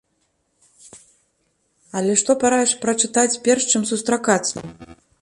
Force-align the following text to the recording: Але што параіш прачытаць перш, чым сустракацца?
Але 2.01 2.17
што 2.23 2.39
параіш 2.47 2.75
прачытаць 2.87 3.31
перш, 3.47 3.63
чым 3.75 3.89
сустракацца? 3.95 4.57